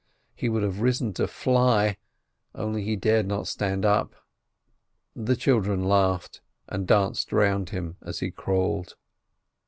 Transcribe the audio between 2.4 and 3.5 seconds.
only he dared not